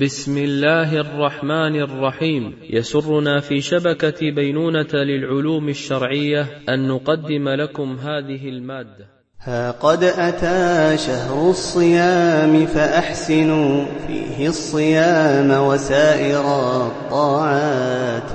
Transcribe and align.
بسم 0.00 0.38
الله 0.38 1.00
الرحمن 1.00 1.80
الرحيم. 1.80 2.54
يسرنا 2.70 3.40
في 3.40 3.60
شبكة 3.60 4.30
بينونة 4.30 4.94
للعلوم 4.94 5.68
الشرعية 5.68 6.46
أن 6.68 6.88
نقدم 6.88 7.48
لكم 7.48 7.96
هذه 7.96 8.48
المادة. 8.48 9.06
ها 9.40 9.70
قد 9.70 10.04
أتى 10.04 10.98
شهر 10.98 11.50
الصيام 11.50 12.66
فأحسنوا 12.66 13.84
فيه 14.06 14.48
الصيام 14.48 15.66
وسائر 15.66 16.40
الطاعات. 16.86 18.32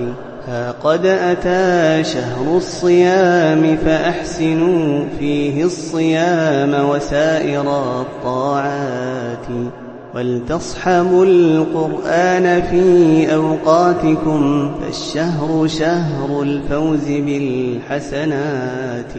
ها 0.48 0.72
قد 0.72 1.06
أتى 1.06 2.04
شهر 2.04 2.58
الصيام 2.58 3.78
فأحسنوا 3.78 5.06
فيه 5.20 5.64
الصيام 5.64 6.90
وسائر 6.90 8.02
الطاعات. 8.02 9.48
ولتصحبوا 10.16 11.26
القرآن 11.26 12.62
في 12.62 13.34
أوقاتكم 13.34 14.72
فالشهر 14.82 15.68
شهر 15.68 16.42
الفوز 16.42 17.08
بالحسنات 17.08 19.14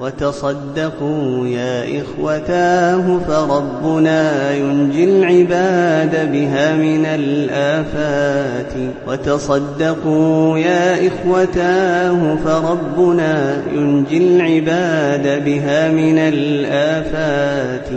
وتصدقوا 0.00 1.46
يا 1.46 2.00
إخوتاه 2.00 3.18
فربنا 3.28 4.52
ينجي 4.54 5.04
العباد 5.04 6.32
بها 6.32 6.76
من 6.76 7.06
الآفات 7.06 8.72
وتصدقوا 9.08 10.58
يا 10.58 11.08
إخوتاه 11.08 12.36
فربنا 12.44 13.62
ينجي 13.72 14.18
العباد 14.18 15.44
بها 15.44 15.90
من 15.90 16.18
الآفات 16.18 17.88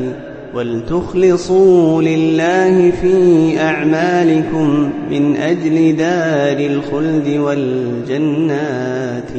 ولتخلصوا 0.55 2.02
لله 2.02 2.91
في 2.91 3.59
أعمالكم 3.62 4.89
من 5.12 5.38
أجل 5.38 5.95
دار 5.95 6.58
الخلد 6.58 7.27
والجنات 7.38 9.31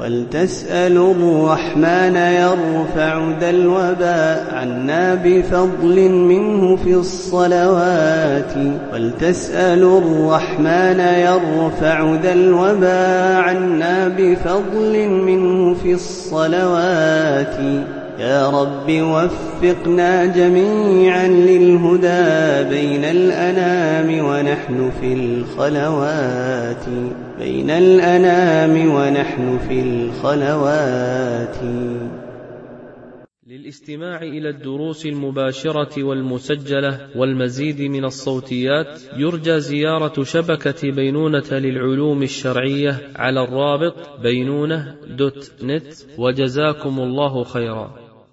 ولتسألوا 0.00 1.14
الرحمن 1.14 2.16
يرفع 2.16 3.38
ذا 3.40 3.50
الوباء 3.50 4.46
عنا 4.54 5.14
بفضل 5.14 6.10
منه 6.10 6.76
في 6.76 6.94
الصلوات 6.94 8.52
ولتسألوا 8.92 10.00
الرحمن 10.00 11.00
يرفع 11.00 12.14
ذا 12.22 12.32
الوباء 12.32 13.36
عنا 13.36 14.08
بفضل 14.08 15.08
منه 15.08 15.74
في 15.74 15.92
الصلوات 15.92 17.56
يا 18.18 18.50
رب 18.50 18.90
وفقنا 18.90 20.26
جميعا 20.26 21.28
للهدى 21.28 22.68
بين 22.70 23.04
الأنام 23.04 24.24
ونحن 24.24 24.90
في 25.00 25.12
الخلوات. 25.12 26.84
بين 27.38 27.70
الأنام 27.70 28.94
ونحن 28.94 29.58
في 29.68 29.80
الخلوات. 29.80 31.56
للاستماع 33.46 34.22
إلى 34.22 34.48
الدروس 34.48 35.06
المباشرة 35.06 36.04
والمسجلة 36.04 36.98
والمزيد 37.16 37.80
من 37.80 38.04
الصوتيات 38.04 39.00
يرجى 39.16 39.60
زيارة 39.60 40.22
شبكة 40.22 40.90
بينونة 40.90 41.52
للعلوم 41.52 42.22
الشرعية 42.22 43.00
على 43.16 43.44
الرابط 43.44 43.94
بينونة 44.22 44.94
دوت 45.18 45.52
نت. 45.62 45.94
وجزاكم 46.18 47.00
الله 47.00 47.44
خيرا. 47.44 48.05